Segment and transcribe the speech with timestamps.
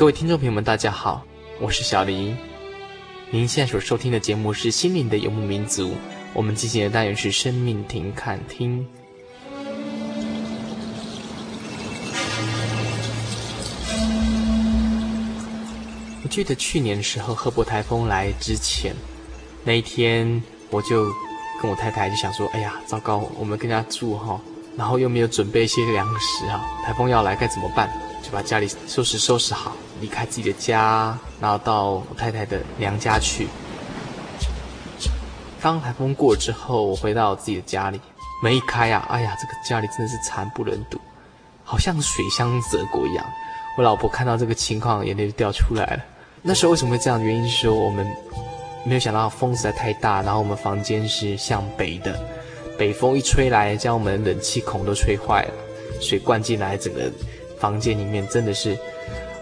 [0.00, 1.22] 各位听众朋友们，大家好，
[1.60, 2.34] 我是小黎。
[3.28, 5.88] 您现在所收听的节目是《心灵的游牧民族》，
[6.32, 8.88] 我们进行的单元是“生命停看听”。
[16.24, 18.96] 我记得去年的时候，赫伯台风来之前，
[19.64, 21.04] 那一天我就
[21.60, 24.40] 跟我太太就想说：“哎呀，糟糕，我们跟家住哈。”
[24.78, 27.90] 然后又没有准备一些粮食啊，台风要来该怎么办？
[28.30, 33.48] 把家里收拾收拾好，离开自己的家，然后到我太太的娘家去。
[35.60, 38.00] 当台风过了之后，我回到我自己的家里，
[38.42, 40.98] 门一开啊，哎呀，这个家里真的是惨不忍睹，
[41.64, 43.24] 好像水乡泽国一样。
[43.76, 46.04] 我老婆看到这个情况，眼泪就掉出来了。
[46.42, 47.22] 那时候为什么会这样？
[47.22, 48.06] 原因是说我们
[48.84, 52.18] 没有想到风实在太大，然后我们房间是向北的。
[52.78, 55.52] 北风一吹来，将我们冷气孔都吹坏了，
[56.00, 57.12] 水灌进来，整个
[57.60, 58.76] 房间里面真的是，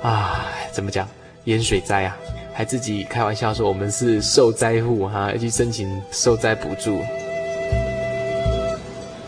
[0.03, 1.09] 啊，怎么讲，
[1.45, 2.17] 淹水灾啊，
[2.53, 7.01] 还自己开玩笑说我们是受灾户哈，要去申请受灾补助。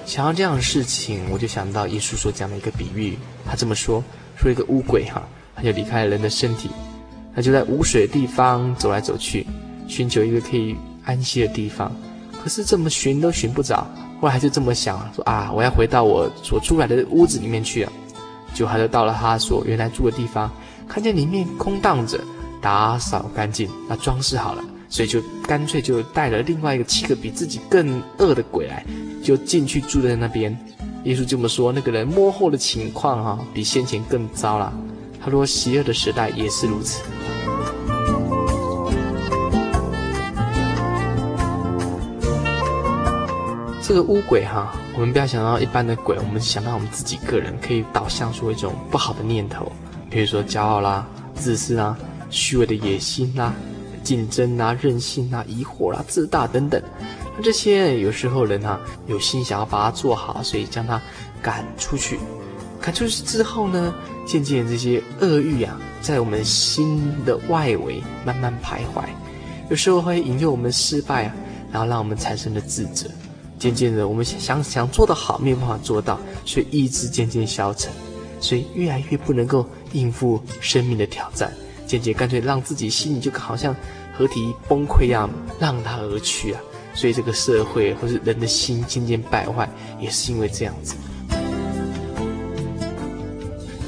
[0.04, 4.02] 想到这样的事情，我就想到耶稣所讲的一个比喻，他这么说，
[4.36, 5.22] 说一个乌鬼哈，
[5.54, 6.68] 他就离开了人的身体，
[7.32, 9.46] 他就在无水的地方走来走去，
[9.86, 10.74] 寻求一个可以
[11.04, 11.94] 安息的地方。
[12.42, 13.86] 可是怎么寻都寻不着，
[14.20, 17.92] 后来还是这么想说啊，我要回到我所出来的屋子里面去了。
[18.54, 20.50] 就还是到了他所原来住的地方，
[20.88, 22.20] 看见里面空荡着，
[22.60, 28.84] 打扫干净，那装饰好了，所以就干脆就带了另外一个七个比自己更恶的鬼来，
[29.22, 30.56] 就进去住在那边。
[31.04, 34.72] 耶稣这么说，那个人摸后的情况哈、啊，比先前更糟了。
[35.22, 37.02] 他说，邪恶的时代也是如此。
[43.90, 49.72] 这个乌鬼哈，我们不要想到一般的鬼，我们想到我们自己个人可以导向出一种不好的念头，
[50.08, 51.98] 比如说骄傲啦、自私啦、
[52.30, 53.52] 虚伪的野心啦、
[54.04, 56.80] 竞争啦、任性啦、疑惑啦、自大等等。
[57.36, 61.02] 那这些有时候人哈有心想要把它做好，所以将它
[61.42, 62.16] 赶出去。
[62.80, 63.92] 赶出去之后呢，
[64.24, 69.02] 渐渐这些恶欲啊，在我们心的外围慢慢徘徊，
[69.68, 71.34] 有时候会引诱我们失败啊，
[71.72, 73.10] 然后让我们产生了自责。
[73.60, 77.92] 渐渐的，我们想想做的好，没有办法做到，所以意志渐渐消沉，
[78.40, 81.52] 所以越来越不能够应付生命的挑战，
[81.86, 83.76] 渐渐干脆让自己心里就好像
[84.16, 85.28] 合体崩溃一样，
[85.58, 86.60] 让它而去啊！
[86.94, 89.68] 所以这个社会或是人的心渐渐败坏，
[90.00, 90.96] 也是因为这样子。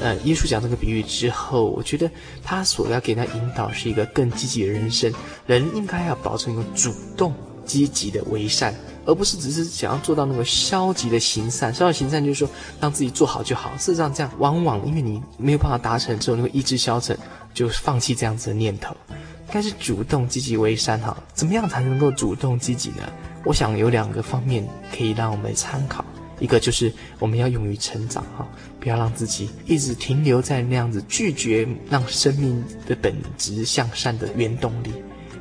[0.01, 2.07] 呃，耶稣讲这个比喻之后，我觉得
[2.43, 5.11] 他所要给他引导是一个更积极的人生，
[5.47, 7.33] 人应该要保持一个主动
[7.65, 8.75] 积极的为善。
[9.05, 12.49] 而不是只是想要做到那个消极的行善，消极行善就是说
[12.79, 13.71] 让自己做好就好。
[13.77, 17.17] 事实上，这样往往因为你没有办法达成之后，你会意志消沉，
[17.53, 18.95] 就放弃这样子的念头。
[19.09, 21.15] 应该是主动积极为善哈。
[21.33, 23.03] 怎么样才能够主动积极呢？
[23.45, 26.03] 我想有两个方面可以让我们参考。
[26.39, 28.47] 一个就是我们要勇于成长哈，
[28.79, 34.91] 不要让自己一直停留在那样子，拒绝让生命的本质向善的原动力。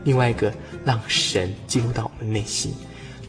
[0.04, 0.52] 另外一个，
[0.84, 2.74] 让神进入到我们内心。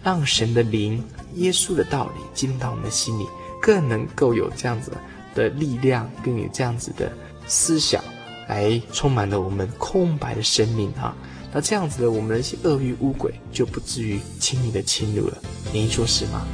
[0.04, 1.02] 让神的灵、
[1.36, 3.26] 耶稣的道理进入到我们的心里，
[3.62, 4.92] 更能够有这样子
[5.34, 7.12] 的力量，更有这样子的
[7.48, 8.04] 思想，
[8.48, 11.16] 来充满了我们空白的生命哈。
[11.54, 15.38] 那这样子的，我们的一些恶欲污鬼就不至于轻易的侵入了。
[15.72, 16.46] 您说是吗？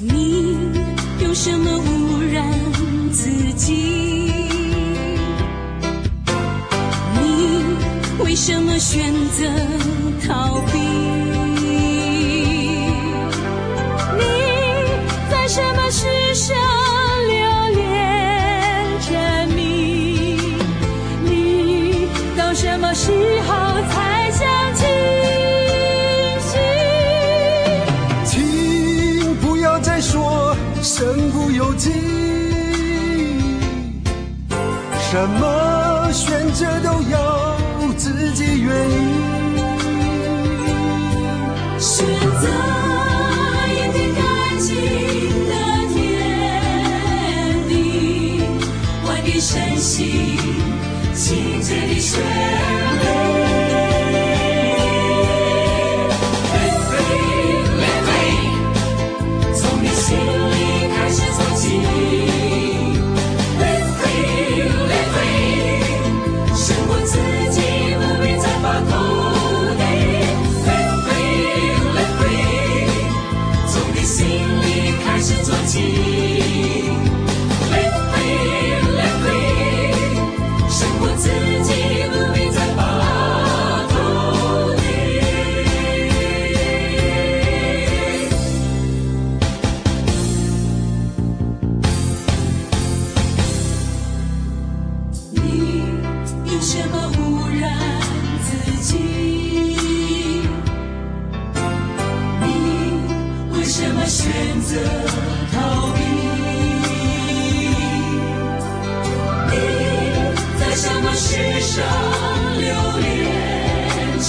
[0.00, 0.56] 你
[1.20, 2.48] 用什么污染
[3.10, 4.32] 自己？
[7.14, 7.62] 你
[8.24, 9.44] 为什么选择
[10.26, 11.17] 逃避？
[35.10, 37.56] 什么选择都要
[37.96, 38.92] 自己愿意
[41.78, 42.06] 选
[42.42, 42.68] 择。
[49.40, 50.36] 深心
[51.14, 52.87] 清澈的水。
[75.04, 76.38] 开始做起。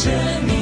[0.04, 0.59] chame.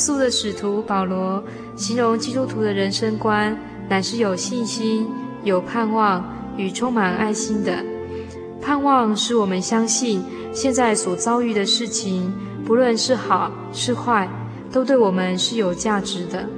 [0.00, 1.44] 稣的使徒保罗
[1.76, 3.54] 形容基督徒的人生观，
[3.88, 5.06] 乃是有信心、
[5.44, 6.24] 有盼望
[6.56, 7.84] 与充满爱心的。
[8.62, 12.32] 盼望使我们相信，现在所遭遇的事情，
[12.64, 14.28] 不论是好是坏，
[14.72, 16.48] 都对我们是有价值的。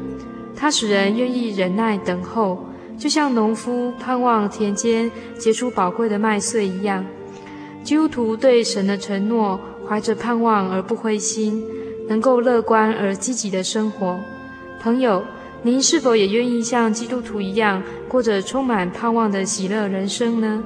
[0.55, 2.65] 它使人愿意忍耐等候，
[2.97, 7.05] 就像农夫盼望田间结出宝贵的麦穗一样。
[7.83, 11.65] 基督徒对神的承诺，怀着盼望而不灰心。
[12.13, 14.21] 能够乐观而积极的生活，
[14.83, 15.25] 朋友，
[15.63, 20.63] 您是否也愿意像基督徒一样，过着充满盼望的喜乐人生呢？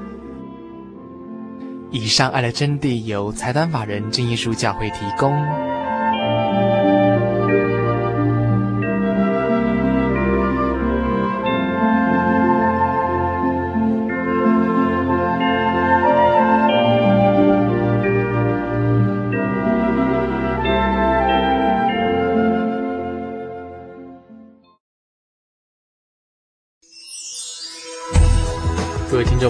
[1.92, 5.32] 以上爱的真谛由财团法人真耶稣教会提供。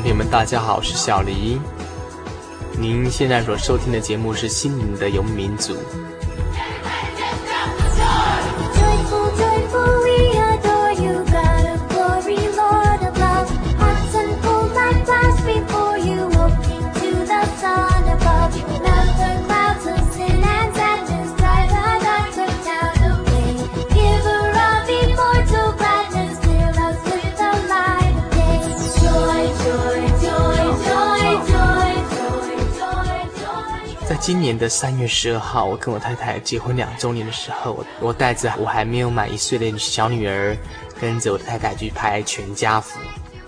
[0.01, 1.59] 朋友们，大家好，我是小黎。
[2.79, 5.73] 您现在所收听的节目是《心灵的游牧民族》。
[34.27, 40.57] 今年的三月十二号，我跟我太太结婚两周年的时候，我我带着我还没有满一岁的小女儿，
[41.01, 42.99] 跟着我的太太去拍全家福。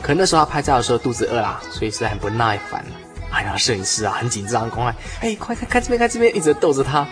[0.00, 2.84] 可那时候她拍照的时候肚子饿啦，所以是很不耐烦。
[3.32, 7.04] 哎呀，摄影师啊，很紧张，赶快，哎，快看看这边，看这边，一直逗着她。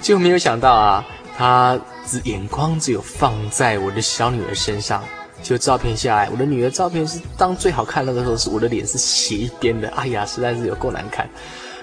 [0.00, 1.04] 就没有想到啊，
[1.36, 5.02] 她只眼光只有放在我的小女儿身上。
[5.42, 9.88] 就照片下来，我的女儿照片是当最好看那个时候，是我的脸是斜一边的。
[9.96, 11.28] 哎呀，实在是有够难看。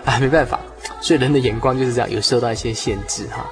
[0.05, 0.59] 哎，没办法，
[1.01, 3.45] 所以人的眼光就是这样，有受到一些限制哈。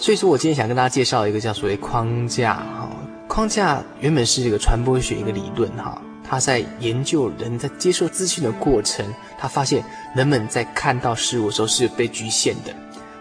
[0.00, 2.90] 所以说我今天想跟大家介绍一个叫所谓框架哈，
[3.28, 9.06] 框架原本是一个传播学一个理论哈，他在研究人在接受资讯的过程，
[9.38, 9.84] 他发现
[10.16, 12.74] 人们在看到事物的时候是被局限的，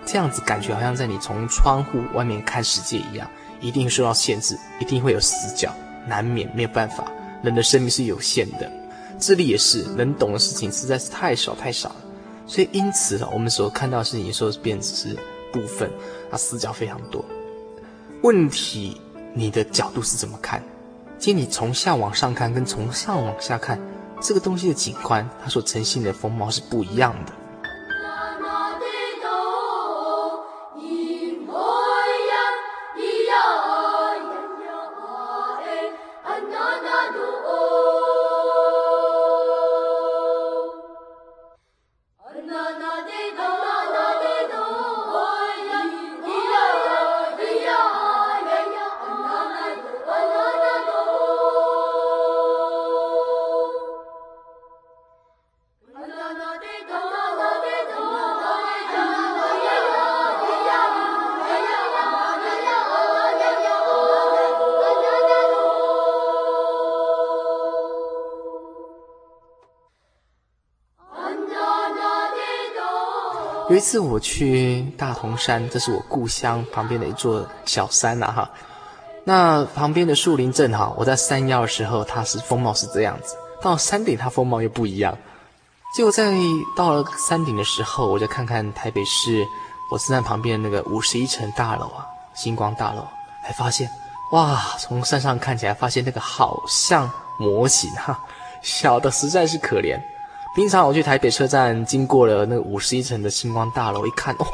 [0.06, 5.72] 这样子感觉好像在你从窗户外面看世界一样，一定受到限制，一定会有死角，
[6.08, 7.06] 难免没有办法，
[7.44, 8.72] 人的生命是有限的。
[9.22, 11.96] 智力也是，能懂的事情实在是太少太少了，
[12.48, 15.16] 所以因此我们所看到的事情有时候变只是
[15.54, 15.90] 部分，
[16.32, 17.24] 它死角非常多。
[18.24, 19.00] 问题，
[19.34, 20.62] 你的角度是怎么看？
[21.20, 23.80] 其实你从下往上看，跟从上往下看，
[24.20, 27.32] 这个东西的景观，它所呈现的风貌是不一样的。
[73.82, 78.50] 次我去大同山，这是我故乡旁边的一座小山呐，哈。
[79.26, 85.18] 那旁边的树林正好，我在山腰的时候，它是风貌是这样子；到山顶，它风貌又不一样。
[85.96, 86.34] 结果在
[86.76, 89.46] 到了山顶的时候，我就看看台北市
[89.90, 93.06] 火车站旁边的那个五十一层大楼啊，星光大楼，
[93.44, 93.90] 还发现，
[94.32, 98.20] 哇，从山上看起来，发现那个好像模型哈，
[98.62, 100.00] 小的实在是可怜。
[100.54, 104.46] 平常我去台北车站，经过了那个五十一层的星光大楼，一看，哇，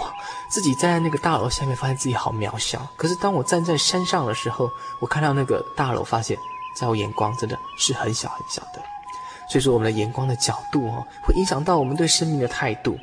[0.48, 2.88] 自己站在那个大楼下面，发现自己好渺小。
[2.96, 6.38] 可是当我站在山上的时候，我看到那个大楼，发现
[6.75, 8.82] 在我眼光真的是很小很小的。
[9.50, 12.96] 所以说，我们的眼光的角度哦，会影响到我们对生命的态度。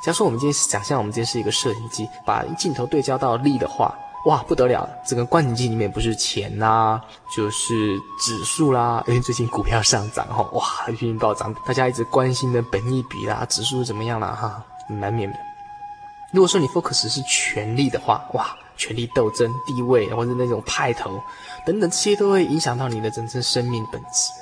[0.00, 3.92] 假如说我们今天想象我们今天是一个摄影机，把镜头对焦到力的话。
[4.26, 4.88] 哇，不得了！
[5.06, 7.04] 整个观景机里面不是钱呐、啊，
[7.34, 9.02] 就是指数啦。
[9.06, 14.36] 因为最近股票上涨哈，哇，运营暴涨，大家一直关心的本益比啦，指数怎么样啦？
[14.38, 15.38] 哈，难免的。
[16.32, 21.22] 如果说你 focus 是权力的话，哇，权力斗争、地位或者那种派头
[21.64, 24.32] 等等，这些都会影响到你的真正生命本质。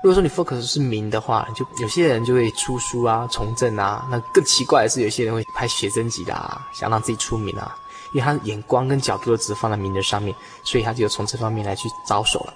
[0.00, 4.06] 如果说你 focus 是名的话，就有些人就会出书啊、从政啊。
[4.08, 7.76] 那更奇怪的是，有些人会拍写真集啦，想让自己出名啊。
[8.14, 12.54] 因为他眼光跟角度都只放在名的上面，所以他就从这方面来去着手了。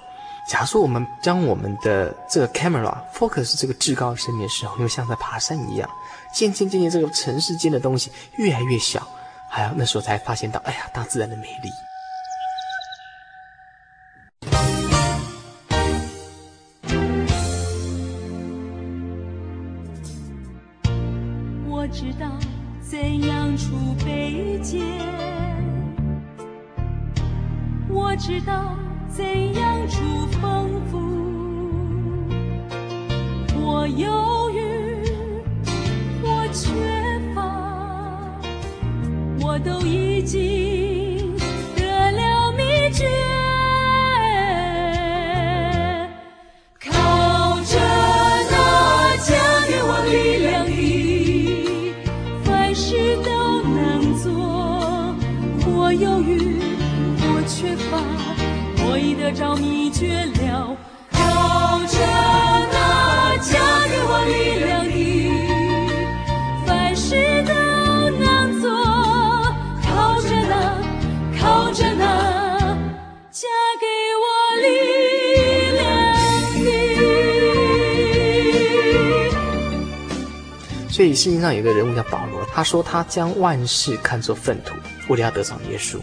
[0.49, 5.91] 假如说我们将我们的这个 camera focus 这个至高的生命的时候，又像在爬山一样，
[6.33, 9.07] 渐渐渐渐这个尘世间的东西越来越小，
[9.51, 11.69] 还有那时候才发现到，哎呀，大自然的美丽。
[39.59, 40.58] 都已经
[80.99, 84.75] 所以，圣经上有个人物叫保罗，他说他将万事看作粪土，
[85.07, 85.97] 为了要得着耶稣。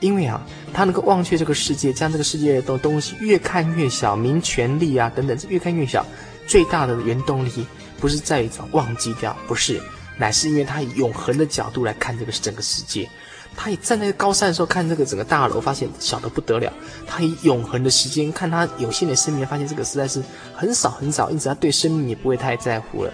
[0.00, 0.40] 因为啊，
[0.72, 6.06] 他能够忘却这个世界，将这个世界的东西越看越小，名权利啊等等，越看越小。
[6.46, 7.66] 最大的原动力
[8.00, 9.78] 不是在于忘记掉，不是，
[10.16, 13.06] 乃是因为他以永恒的角度来看这个整个世界。
[13.54, 16.72] 他以站在高山的时候看这个整个大楼，发现小得不得了。
[17.06, 20.22] 他以永恒的时间看他有限的生命，发现这个实在是
[20.54, 23.12] 很少很少，因此他对生命也不会太在乎了。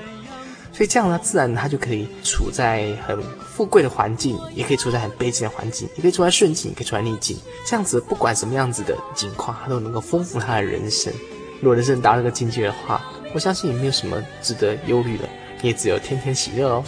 [0.73, 3.21] 所以这样呢，自然他就可以处在很
[3.55, 7.37] 富贵的环境，也可以处在很悲惨的环境，也可以处在顺境，也可以处在逆境。
[7.67, 11.13] 这样子，不管什么样子的境况，他都能够丰富他的人生。
[11.61, 15.29] 如果人生达到这个境界的话，我相信也没有什么值得忧虑的，
[15.61, 16.85] 你也只有天天喜乐哦。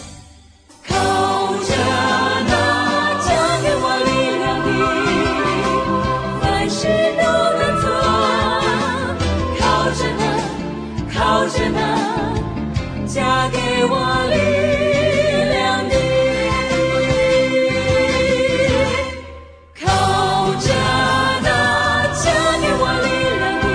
[13.83, 13.97] 给我
[14.31, 14.37] 力
[15.51, 15.95] 量的，
[19.81, 19.83] 靠
[20.55, 20.67] 着
[21.43, 21.47] 那
[22.15, 22.25] 加
[22.61, 23.07] 给我力
[23.41, 23.67] 量的，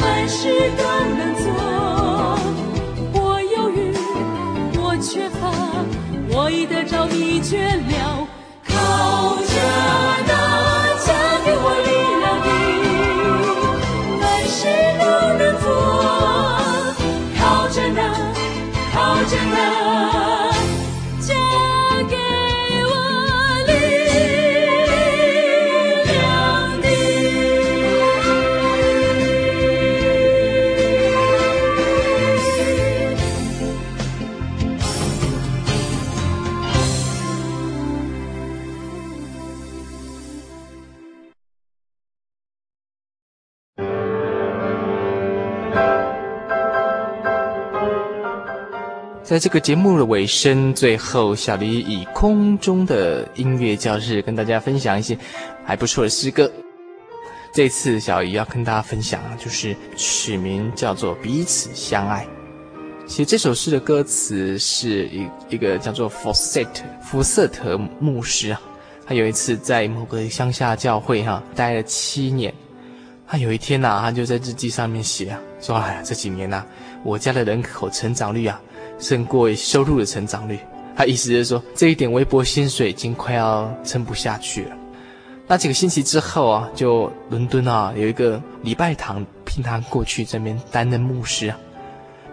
[0.00, 0.40] 凡事
[0.76, 0.82] 都
[1.14, 1.44] 能做。
[3.14, 3.16] 我
[3.54, 3.78] 犹豫，
[4.76, 5.40] 我缺乏，
[6.36, 8.26] 我已得着，你却了。
[8.66, 8.72] 靠。
[49.32, 55.16] 在这个节目的尾声，最后小黎以空中的音乐教室跟大家分享一些
[55.64, 56.52] 还不错的诗歌。
[57.50, 62.26] 这次小黎要跟大家分享，就是取名叫做《彼此相爱》。
[63.06, 68.60] 其实这首诗的歌词是一一个叫做福瑟特福瑟特牧师啊，
[69.06, 72.52] 他有一次在某个乡下教会哈、待了七年，
[73.26, 76.66] 他有一天呐、他就在日记上面写啊，说哎呀这几年呐、
[77.02, 78.60] 我家的人口成长率啊
[79.02, 80.58] 胜过收入的成长率，
[80.96, 84.76] 他意思就是说这一点微薄薪水已经快要撑不下去了。
[85.48, 91.58] 那几个星期之后啊，就伦敦啊有一个礼拜堂聘他过去这边担任牧师啊。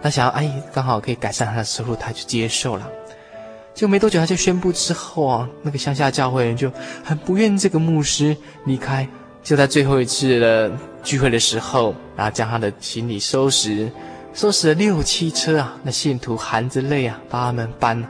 [0.00, 2.88] 他想要，哎，刚好可以改善他的收入，他就接受了。
[3.74, 6.72] 结果没多久，他就宣布之后啊，那个乡下教会人就
[7.04, 8.34] 很不愿这个牧师
[8.64, 9.06] 离开。
[9.42, 10.70] 就在最后一次的
[11.02, 13.90] 聚会的时候，然后将他的行李收拾，
[14.32, 18.02] 收拾了六七车啊，那信徒含着泪啊，把他们搬。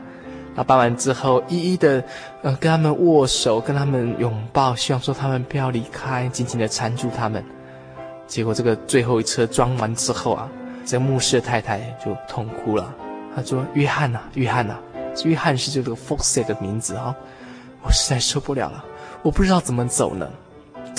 [0.55, 2.03] 那搬完之后，一一的，
[2.41, 7.43] 呃，跟他们握手，跟他们拥抱，希望说他们不要离开，紧紧的缠住他们。
[8.27, 10.49] 结果这个最后一车装完之后啊。
[10.83, 12.91] 这个牧师的太太就痛哭了，
[13.35, 14.79] 她说：“约翰呐、约翰呐、
[15.23, 17.15] 约翰是这个 Foxy 的名字啊、哦，
[17.83, 18.83] 我实在受不了了，
[19.21, 20.27] 我不知道怎么走呢。”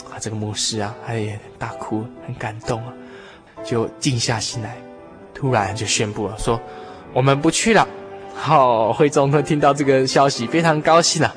[0.08, 2.92] 啊，这个牧师啊，他也大哭，很感动啊，
[3.64, 4.76] 就静下心来，
[5.42, 6.60] 突然就宣布了说
[7.12, 7.86] ：“我们不去了。”
[8.34, 11.34] 好，会众都听到这个消息，非常高兴啊，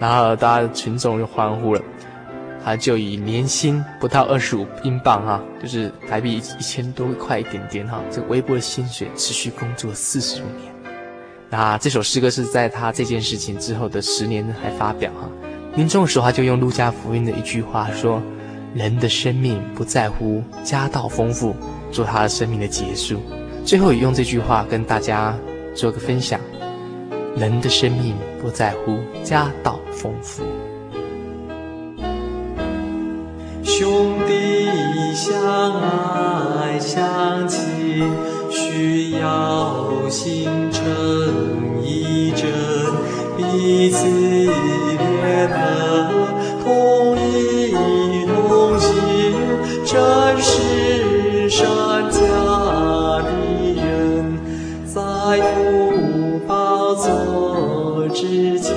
[0.00, 1.80] 然后大家群众就欢呼了。
[2.64, 10.72] 他就以年薪不到二十五英镑哈，就是台币一千多块一点点哈，这个微薄的薪水持续工作四十五年。
[11.48, 15.28] 那这首诗歌是在他这件事情之后的十年还发表哈。
[15.76, 18.20] 临终的时候他就用路加福音的一句话说
[18.74, 21.54] ：“人的生命不在乎家道丰富，
[21.90, 23.20] 做他的生命的结束。”
[23.64, 25.34] 最后也用这句话跟大家
[25.74, 26.38] 做个分享：
[27.34, 30.44] 人的生命不在乎家道丰富。
[33.62, 34.68] 兄弟
[35.14, 38.12] 相爱相亲，
[38.50, 40.84] 需要心诚
[41.82, 42.52] 意真，
[43.36, 44.43] 彼此
[58.14, 58.72] 之前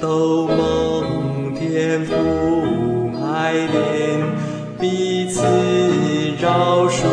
[0.00, 2.14] 都蒙天父。
[3.20, 5.42] 爱怜，彼此
[6.40, 7.04] 饶恕，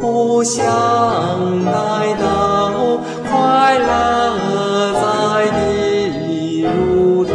[0.00, 0.64] 互相
[1.64, 1.72] 代
[2.14, 7.34] 祷，快乐在地如天。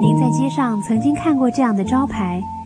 [0.00, 2.40] 您在街上曾经看过这样的招牌“